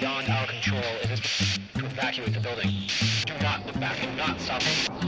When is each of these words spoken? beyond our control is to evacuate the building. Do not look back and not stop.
beyond 0.00 0.28
our 0.28 0.46
control 0.46 0.82
is 1.10 1.20
to 1.20 1.84
evacuate 1.84 2.32
the 2.32 2.40
building. 2.40 2.70
Do 3.26 3.34
not 3.42 3.66
look 3.66 3.80
back 3.80 4.02
and 4.02 4.16
not 4.16 4.40
stop. 4.40 5.07